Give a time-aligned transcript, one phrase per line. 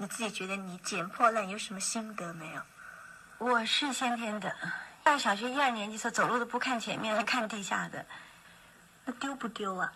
[0.00, 2.62] 你自己觉得你捡破烂有什么心得没有？
[3.36, 4.50] 我是先天的，
[5.04, 8.06] 上小学一二年级时候走路都不看前面，还看地下的。
[9.04, 9.92] 那丢不丢啊？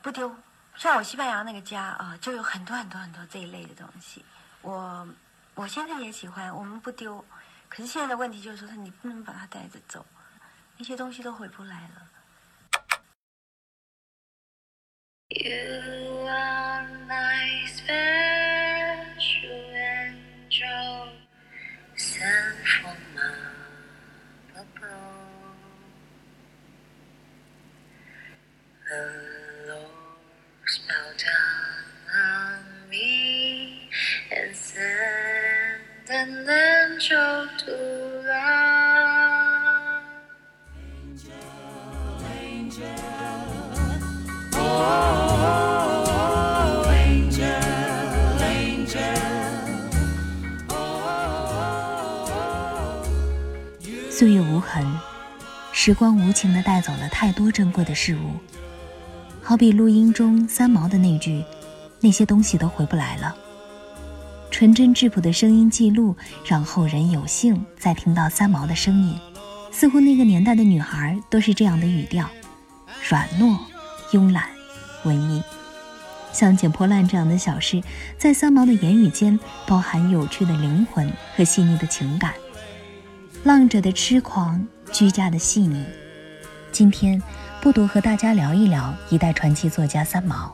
[0.00, 0.32] 不丢。
[0.76, 4.24] 像我西班牙那个家啊，就有很多很多很多这一类的东西。
[4.62, 5.08] 我
[5.56, 7.24] 我现在也喜欢，我们不丢。
[7.68, 10.06] 可是现在的问题就是说，你不能把它带着走，
[10.76, 12.08] 那些东西都回不来了。
[15.30, 16.45] You are
[54.18, 54.82] 岁月无痕，
[55.72, 58.32] 时光无情地带走了太多珍贵的事物，
[59.42, 61.44] 好比录音中三毛的那句
[62.00, 63.36] ：“那些东西都回不来了。”
[64.50, 69.20] 纯真质朴的声音记录，让后人有幸再听到三毛的声音。
[69.70, 72.26] 似乎那个年代的女孩都是这样的语调：
[73.10, 73.54] 软糯、
[74.12, 74.48] 慵懒、
[75.04, 75.42] 文艺。
[76.32, 77.82] 像捡破烂这样的小事，
[78.16, 82.32] 在三毛的言语间包含有趣的灵魂和细腻的情感。
[83.46, 85.86] 浪者的痴狂，居家的细腻。
[86.72, 87.22] 今天，
[87.62, 90.52] 不多和大家聊一聊一代传奇作家三毛。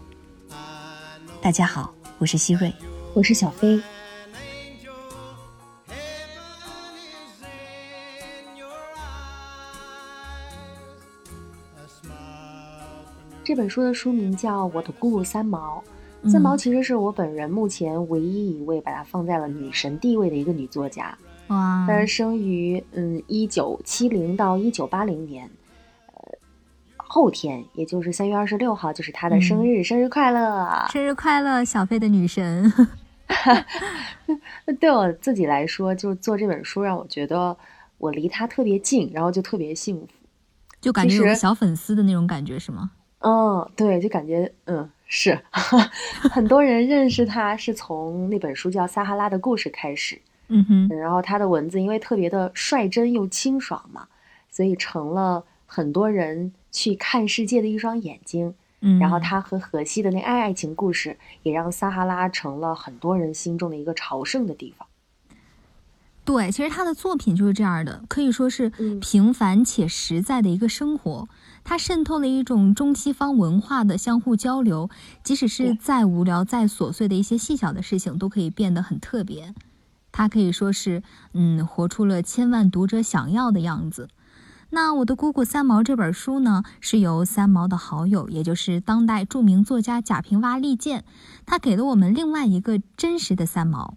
[1.41, 2.71] 大家好，我是希瑞，
[3.15, 3.81] 我是小飞。
[13.43, 15.83] 这本书的书名叫《我的姑姑三毛》。
[16.31, 21.17] 三毛其实是我本人目前唯一一位把她放在了女神地位的一个女作家。
[21.53, 21.85] 哇！
[21.87, 25.49] 他是生于嗯一九七零到一九八零年，
[26.07, 26.39] 呃，
[26.97, 30.87] 后天也就是三月二十六号就是他的生日，生日快乐！
[30.91, 32.73] 生日快乐，小飞的女神。
[34.81, 37.57] 对我自己来说，就做这本书让我觉得
[37.99, 40.09] 我离他特别近，然后就特别幸福，
[40.81, 42.91] 就感觉有个小粉丝的那种感觉是吗？
[43.21, 45.39] 嗯，对，就感觉嗯是，
[46.31, 50.21] 很多人认识他是从那本书叫《撒哈拉的故事》开始。
[50.53, 54.07] 嗯哼，然后他的文字因为特别的率真又清爽嘛，
[54.51, 58.55] 所以成了很多人去看世界的一双眼睛。
[58.85, 64.89] 嗯，然后他和荷西的那爱爱情故事，也让撒哈拉成了很多人心中的一个朝圣的地方。
[66.25, 68.71] 对，其实他的作品就是这样的，可以说是
[69.01, 71.29] 平凡且实在的一个生活。
[71.65, 74.91] 它渗透了一种中西方文化的相互交流，
[75.23, 79.55] 即使是再无聊、再琐碎的一些细小的事情，都可以变得很特别。
[80.13, 81.03] 他可以说是，
[81.33, 84.09] 嗯，活出了千万读者想要的样子。
[84.75, 91.05] 那我的姑姑三毛这本书呢，是由三毛的好友，也就是当代著名作家贾平凹力荐，
[91.45, 93.97] 他给了我们另外一个真实的三毛。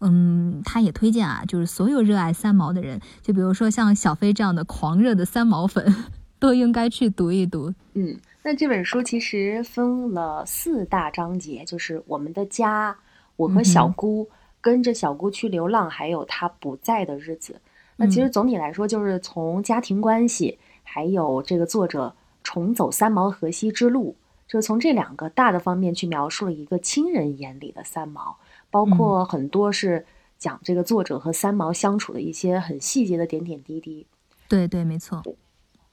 [0.00, 5.92] 嗯，他也推荐啊，就是所有热爱三毛的人，就比如说像小飞这样的狂热的三毛粉，
[6.38, 7.72] 都应该去读一读。
[7.94, 12.96] 嗯，那这本书其实分了四大章节，就是我们的家，
[13.36, 14.28] 我和小姑。
[14.66, 17.60] 跟着小姑去流浪，还有她不在的日子。
[17.94, 22.12] 那其实总体来说，就是从家庭关系，还有这个作者
[22.42, 24.16] 重走三毛河西之路，
[24.48, 28.36] 就是从这两个大的方面去描述了一个亲人眼里的三毛，
[28.68, 30.04] 包括很多是
[30.36, 34.04] 讲这个作者和三毛相处的一些很细节的点点滴滴。
[34.48, 35.22] 对对，没错。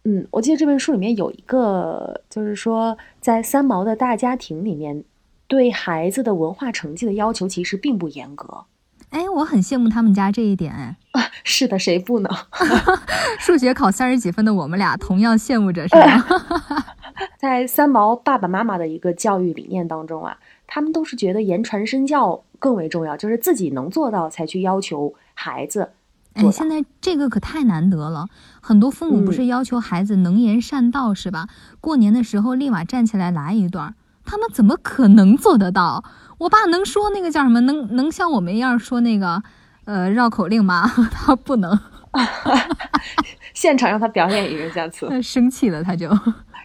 [0.05, 5.05] 嗯，我记得这本书里面有一个，就是说在三毛的大家庭里面。
[5.53, 8.65] 对孩子的文化成绩的要求其实并不严格，
[9.11, 12.35] 哎，我很羡慕他们家这一点，哎，啊，是的，谁不能？
[13.37, 16.25] 数学考三十几分的我们俩同样羡慕着，是吗？
[17.37, 25.91] 在三毛爸爸妈妈的一个教育理念当中啊，他们都是觉得言传身教更为重要，就是自己能做到才去要求孩子。
[26.33, 28.25] 哎，现在这个可太难得了，
[28.59, 31.47] 很多父母不是要求孩子能言善道是吧？
[31.79, 33.93] 过年的时候立马站起来来一段。
[34.25, 36.03] 他们怎么可能做得到？
[36.39, 37.61] 我爸能说那个叫什么？
[37.61, 39.41] 能能像我们一样说那个，
[39.85, 40.91] 呃，绕口令吗？
[41.11, 41.79] 他不能。
[43.53, 45.21] 现场让他表演一个，下次。
[45.21, 46.09] 生气了他就。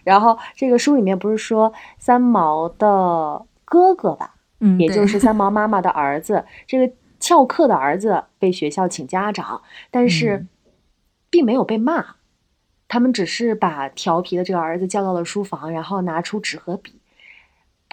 [0.05, 4.34] 然后这个书里面不是说三毛的哥哥吧？
[4.60, 10.46] 嗯，也就是三毛妈妈的儿子， 这个翘课的儿子被学校请家长，但是
[11.31, 12.05] 并没有被骂，
[12.88, 16.97] 他们只是把调皮的这个儿子叫到了书房，然后拿出纸和笔。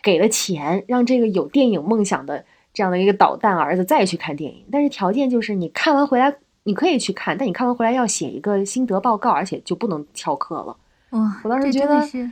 [0.05, 10.77] 给了钱，让这个有电影梦想的这样的一个捣蛋儿子再去看电影，但是条件就是你看完回来你可以去看，但你看完回来要写一个心得报告，而且就不能翘课了。
[11.09, 12.29] 哇，我当时觉得是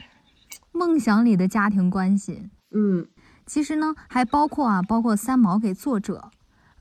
[0.72, 2.44] 梦想里的家庭关系。
[2.76, 3.08] 嗯
[3.48, 6.30] 其实呢，还包括啊，包括三毛给作者，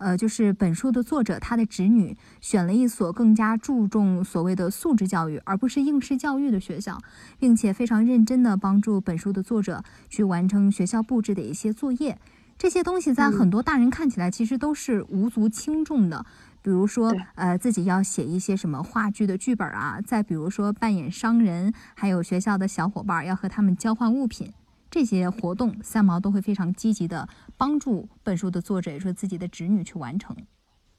[0.02, 6.98] 呃，就是本书的作者他的侄女选了一所更加注重所谓的素质教育，而不是应试教育的学校，
[7.38, 12.18] 并且非常认真的帮助本书的作者去完成学校布置的一些作业。
[12.58, 16.26] 这些东西在嗯很多大人看起来其实都是无足轻重的，
[16.62, 24.52] 比如说呃自己要写一些什么话剧的剧本啊，再比如说扮演商人，还有学校的小伙伴要和他们交换物品。
[24.92, 30.36] 这些活动，三毛都会非常积极的帮助本书的作者，也就是自己的侄女去完成。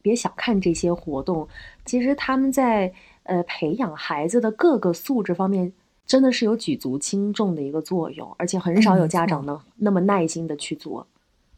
[0.01, 1.47] 别小看这些活动，
[1.85, 2.91] 其实他们在
[3.21, 5.71] 呃培养孩子的各个素质方面，
[6.07, 11.05] 真的是有举足轻重的一个作用，而且很少有家长能那么耐心的去做。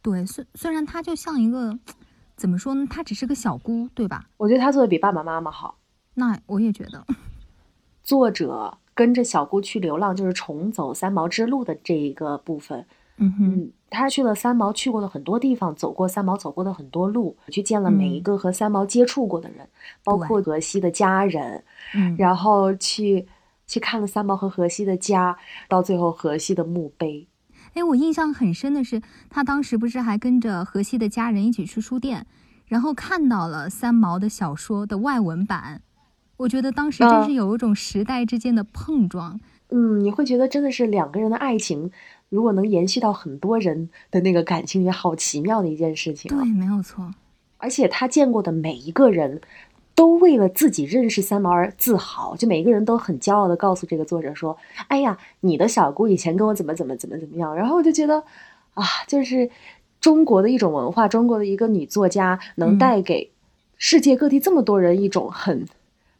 [0.01, 1.79] 对，虽虽然他就像一个
[2.35, 4.29] 怎么说呢，他只是个小姑，对吧？
[4.35, 5.77] 我觉得他做的比爸爸妈妈好。
[6.15, 7.07] 那我也觉得，
[8.03, 12.83] 作者跟着小姑去流浪，就是重走三毛之路的这一个部分。
[13.17, 19.67] 嗯哼，嗯，他去了三毛去过的很多地方，走过三毛走过的很多路，去见了每一嗯个和三毛接触过的人，
[20.03, 21.63] 包括荷西的家人，
[21.93, 23.25] 嗯，然后去
[23.67, 25.37] 去看了三毛和荷西的家，
[25.69, 27.27] 到最后荷西的墓碑。
[27.73, 32.25] 哎，我印象很深的是，他当时不是还跟着荷西的家人一起去书店，
[32.67, 35.81] 然后看到了三毛的小说的外文版。
[36.37, 39.39] 我觉得当时真啊是有一种时代之间的碰撞。
[39.69, 41.89] 嗯，你会觉得真的是两个人的爱情，
[42.29, 46.43] 如果能延续到很多人的那个感情，也好奇妙的一件事情啊。
[46.43, 47.11] 对，没有错。
[47.57, 49.41] 而且他见过的每一个人，
[49.95, 54.55] 都为了自己认识三毛而自豪，就每一个人都很骄傲的告诉这个作者说
[54.87, 58.23] ：“哎呀，你的小姑以前跟我怎么怎么怎么怎么样。”然后我就觉得，
[58.75, 59.49] 啊，就是
[59.99, 63.31] 中国的一种文化，中国的一个女作家能嗯带给
[63.77, 65.65] 世界各地这么多人一种很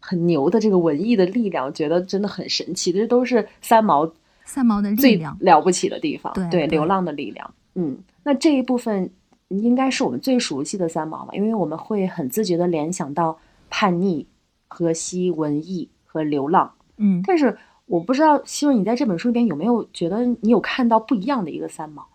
[0.07, 2.91] 很牛的这个文艺的力量，觉得真的很神奇。
[2.91, 4.11] 这都是三毛
[4.45, 7.51] 三毛的力最量，了不起的地方，对对流浪的力量。
[7.73, 9.09] 嗯，那这一部分
[9.47, 14.27] 应该是我们最熟悉的三毛吧，因为我们会很自觉的联想到叛逆、
[14.67, 16.71] 荷西、文艺和流浪。
[16.97, 22.07] 嗯，但是我不知道，希望你在这本书里边有没有觉得你有看到不一样的一个三毛？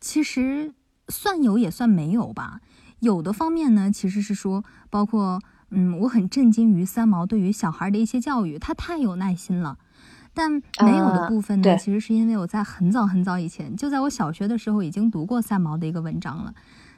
[0.00, 0.72] 其实
[1.08, 2.60] 算有也算没有吧。
[3.00, 5.38] 有的方面呢，其实是说，包括
[5.74, 9.76] 嗯，我很震惊于三毛对于小孩的一些教育，他太有耐心了。
[10.32, 10.50] 但
[10.80, 16.54] 没有的啊部分呢，对其实是因为我在很早很早以前，就在我小学的时候已经读过三毛的一个文章了。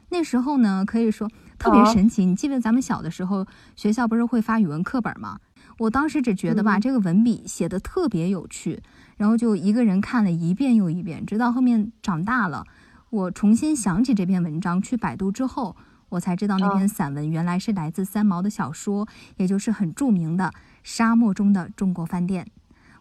[0.09, 1.29] 那时候呢，可以说
[1.59, 2.25] 特别啊神奇。
[2.25, 3.45] 你记得咱们小的时候，
[3.75, 5.37] 学校不是会发语文课本吗？
[5.79, 8.81] 我当时只觉得吧，嗯这个文笔写的特别有趣，
[9.17, 12.65] 然后就一个人看了一遍又一遍，直到后面长大了，
[13.11, 15.75] 我重新想起这篇文章，去百度之后，
[16.09, 19.07] 我才知道那篇啊散文原来是来自三毛的小说，
[19.37, 20.45] 也就是很著名的
[20.83, 22.45] 《沙漠中的中国饭店》。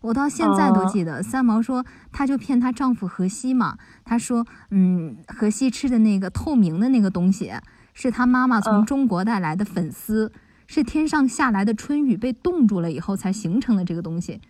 [0.02, 3.76] 我到现在都哦记得，三毛说，她就骗她丈夫荷西嘛。
[4.04, 7.52] 她说，嗯，荷西吃的那个透明的那个东西，
[7.94, 10.30] 是她妈妈从嗯中国带来的粉丝，
[10.66, 14.40] 是天上下来的春雨被冻住了以后才形成的这个东西。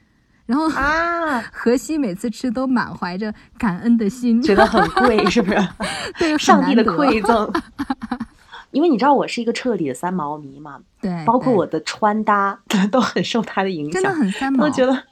[0.44, 5.68] 然后啊，荷西每次吃都满怀着感恩的心，觉得很贵， 是不是？
[6.18, 7.50] 对，很上帝的馈赠。
[8.76, 12.60] 因为你知道我是一个彻底的三毛迷嘛，对，包括我的穿搭
[12.92, 14.70] 都很受他的影响真的，很三毛我。
[14.70, 15.02] 觉得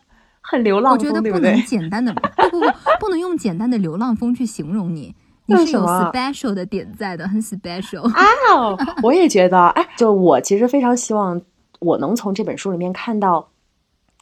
[0.42, 1.62] 很流浪我觉得风，对不能对？
[1.64, 2.66] 简单的不不不
[3.00, 5.14] 不能用简单的流浪风去形容你，
[5.46, 8.06] 你是有 special 的点在的，很 special。
[8.12, 11.40] 啊，我也觉得，哎，就我其实非常希望
[11.80, 13.48] 我能从这本书里面看到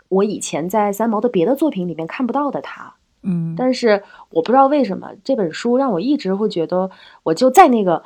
[0.09, 2.95] 我以前在三毛的别的作品里面看不到的他。
[3.25, 6.91] 嗯，但是我不知道为什么这本书让我一直会觉得，
[7.25, 8.03] 我就在那个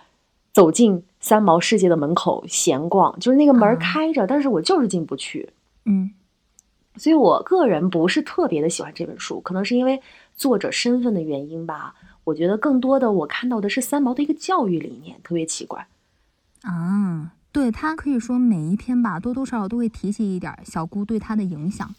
[0.56, 5.50] 走进三毛世界的门口闲逛，就是那个门开着，但是我就是进不去。
[5.84, 6.12] 嗯
[6.96, 10.00] 所以我个人不是特别的喜欢这本书，可能是因为
[10.34, 11.94] 作者身份的原因吧。
[12.25, 15.86] 我觉得更多的我看到的是三毛的一个教育理念，特别奇怪。
[16.62, 21.94] 啊，对他可以说每一篇吧，多多少少都会提起一点小姑对他的影响。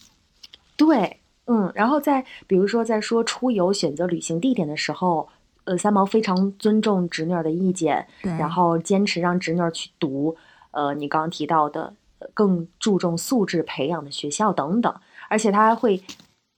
[0.75, 5.29] 对，嗯，然后在比如说在说出游选择旅行地点的时候，
[5.67, 10.37] 呃，三毛非常尊重侄女儿的意见，对，然后坚持让侄女儿去读，
[10.71, 14.95] 呃，你刚刚提到的呃更注重素质培养的学校等等，
[15.27, 16.01] 而且他还会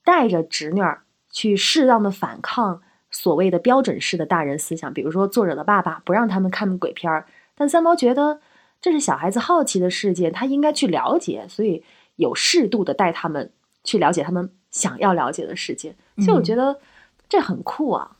[0.04, 7.26] 带着侄女儿去适当的反抗所谓的标准式的大人思想，比如说作者的爸爸不让他们看鬼片儿，
[7.56, 8.40] 但三毛觉得
[8.80, 11.82] 这是小孩子好奇的世界，他应该去了解，所以
[12.14, 13.50] 有适度的带他们
[13.82, 15.96] 去了解他们想要了解的世界。
[16.18, 16.78] 所以我嗯觉得
[17.28, 18.16] 这很酷啊。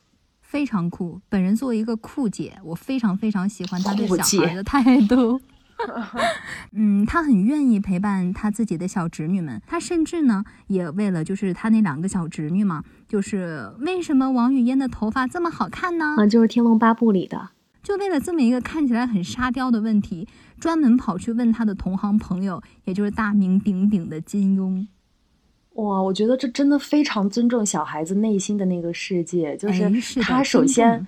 [0.51, 1.21] 非常酷。
[1.29, 5.41] 本人作为一个酷姐，我非常非常喜欢她对小孩的态度。
[6.75, 16.17] 嗯，他很愿意陪伴他自己的小侄女们，他甚至呢也为了就是他那两个小侄女嘛，就是为什么王语嫣的头发这么好看呢？
[16.19, 17.51] 啊，就是《天龙八部》里的。
[17.83, 20.29] 就为了这么一个看起来很沙雕的问题，
[20.59, 24.87] 专门跑去问他的同行朋友，也就是大名鼎鼎的金庸。
[25.75, 31.07] 哇，我觉得这真的非常尊重小孩子内心的那个世界，就哎是他首先重，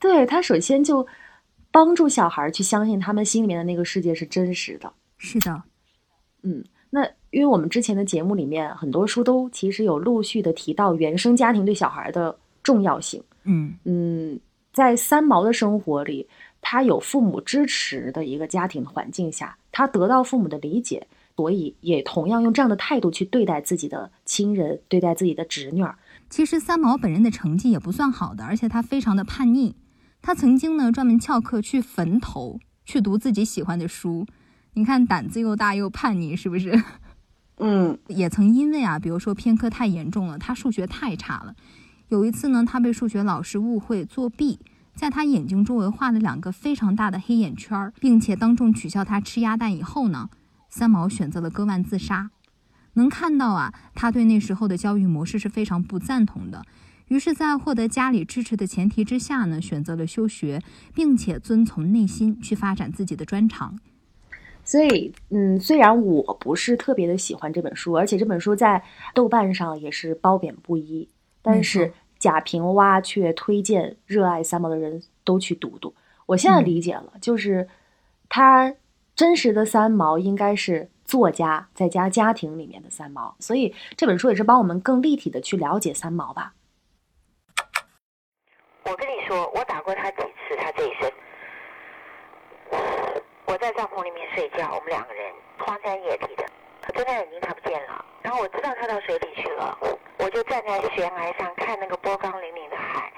[0.00, 1.06] 对他首先就
[1.70, 4.92] 帮助小孩去相信他们心里面的那个世界是真实的。
[5.16, 5.62] 是的，
[6.42, 13.22] 嗯，那因为我们之前的节目里面很多书都其实有陆续的提到原生家庭对小孩的重要性。
[13.44, 14.38] 嗯嗯，
[14.72, 16.28] 在三毛的生活里，
[16.60, 25.96] 他有父母支持的一个家庭环境下，他得到父母的理解，所以也同样用这样的态度去对待自己的亲人，对待自己的侄女儿。
[26.30, 29.76] 其实三毛本人的成绩也不算好的，而且他非常的叛逆。
[30.22, 34.26] 他曾经呢专门翘课去坟头去读自己喜欢的书。
[34.72, 36.82] 你看胆子又大又叛逆，是不是？
[37.58, 41.54] 嗯，也曾因为啊，比如说偏科太严重了，他数学太差了。
[42.08, 44.58] 有一次呢，他被数学老师误会作弊，
[44.94, 50.28] 在他眼睛周围画了两个非常大的黑眼圈儿，并且当众取笑他吃鸭蛋以后呢，
[50.74, 52.32] 三毛选择了割腕自杀。
[52.94, 56.64] 能看到啊，他对那时候的教育模式是非常不赞同的。
[57.06, 60.60] 于是，在获得家里支持的前提之下呢，选择了休学，
[60.92, 63.78] 并且遵从内心去发展自己的专长。
[64.64, 68.82] 所以，嗯，虽然我不是特别的喜欢这本书，而且这本书在
[69.14, 71.08] 豆瓣上也是褒贬不一，
[71.40, 75.94] 但是贾平凹却推荐热爱三毛的人都去读读。
[76.26, 77.68] 我现在嗯理解了，就是
[78.28, 78.74] 他
[79.16, 86.54] 真实的三毛应该是作家再加家庭里面的三毛，所以这本书也是帮我们更立体的去了解三毛吧。
[88.84, 91.10] 我跟你说，我打过他几次，他这一生，
[93.46, 96.44] 我在帐篷里面睡觉，我们两个人荒山野地的，
[96.82, 99.78] 他睁开眼睛他不见了，然后我知道他到水里去了，
[100.18, 103.12] 我就站在悬崖上看那个波光粼粼的海，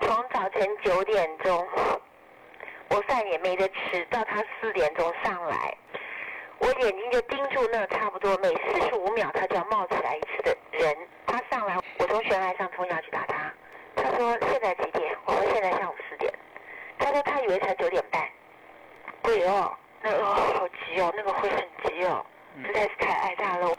[0.00, 1.68] 从早晨九点钟，
[2.94, 5.74] 我饭也没得吃，到他四点钟上来，
[6.58, 10.94] 我眼睛就盯住那差不多每四十五秒他就要冒起来一次的人，
[11.26, 13.50] 他上来，我从悬崖上冲下去打他。
[13.96, 15.16] 他说现在几点？
[15.24, 16.30] 我说现在下午四点。
[16.98, 18.28] 他说他以为才九点半。
[19.22, 19.72] 鬼哦，
[20.02, 22.24] 那个、哦、好急哦，那个会很急哦，
[22.62, 23.74] 实在是太爱他了。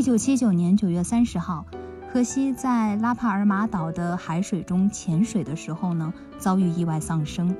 [0.00, 1.62] 一九七九年九月三十号，
[2.10, 7.54] 荷西在拉帕尔马岛的海水中潜水的时候呢，遭遇意外丧生，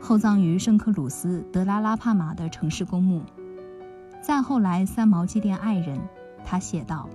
[0.00, 3.22] 后葬于圣克鲁斯德拉拉帕马的城市公墓。
[4.22, 6.00] 再后来，三毛祭奠爱人，
[6.42, 7.06] 他写道：“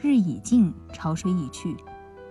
[0.00, 1.76] 日已尽，潮水已去，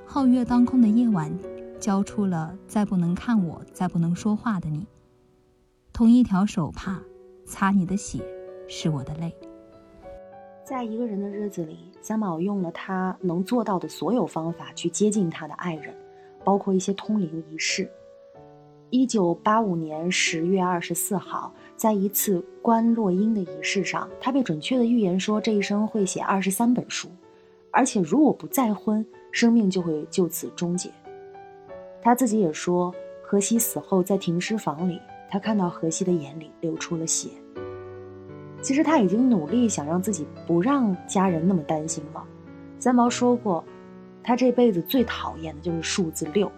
[0.07, 1.29] 皓月当空的夜晚，
[1.77, 4.87] 交出了再不能看我、再不能说话的你。
[5.91, 7.01] 同一条手帕，
[7.45, 8.23] 擦你的血，
[8.69, 9.35] 是我的泪。”
[10.65, 15.93] 在一个人的日子里，三毛用了他能做到的所有方法去接近他的爱人，
[16.43, 17.87] 包括一些通灵仪式。
[18.89, 27.09] 一九八五年十月二十四号，在一次观落英的仪式上，他被准确的预言说这一生会写二十三本书，
[27.69, 30.89] 而且如果不再婚，生命就会就此终结。
[32.01, 32.91] 他自己也说，
[33.21, 37.29] 荷西死后在停尸房里，他看到荷西的眼里流出了血。
[38.65, 42.23] 其实他已经努力想让自己不让家人那么担心了。
[42.79, 43.63] 三毛说过，
[44.23, 46.51] 他这辈子最讨厌的就是数字六，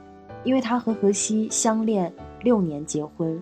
[0.45, 2.09] 因为他和荷西相恋
[2.43, 3.37] 六年结婚，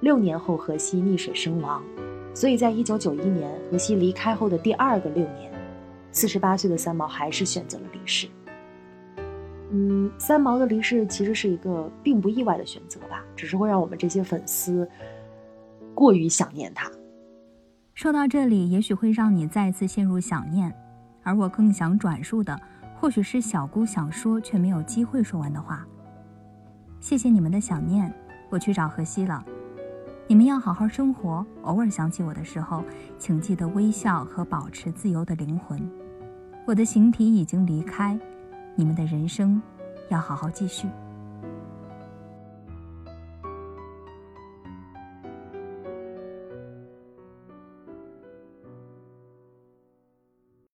[0.00, 1.82] 六年后荷西溺水身亡，
[2.34, 5.50] 所以在一九九一年荷西离开后的第二个六年，
[6.10, 8.28] 四十八岁的三毛还是选择了离世。
[9.70, 14.86] 嗯，三毛的离世其实是一个并不意外的选择吧，只是会让我们这些粉丝
[15.94, 16.92] 过于想念他。
[18.02, 20.74] 说到这里，也许会让你再次陷入想念，
[21.22, 22.60] 而我更想转述的，
[22.96, 25.86] 或许是小姑想说却没有机会说完的话。
[26.98, 28.12] 谢谢你们的想念，
[28.50, 29.44] 我去找荷西了。
[30.26, 32.82] 你们要好好生活，偶尔想起我的时候，
[33.20, 35.80] 请记得微笑和保持自由的灵魂。
[36.66, 38.18] 我的形体已经离开，
[38.74, 39.62] 你们的人生
[40.08, 40.88] 要好好继续。